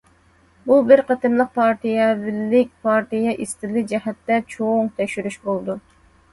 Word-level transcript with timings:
بۇ، 0.69 0.77
بىر 0.87 1.03
قېتىملىق 1.09 1.51
پارتىيەۋىلىك، 1.57 2.73
پارتىيە 2.89 3.37
ئىستىلى 3.45 3.87
جەھەتتە 3.95 4.43
چوڭ 4.57 4.93
تەكشۈرۈش 4.99 5.43
بولىدۇ. 5.49 5.81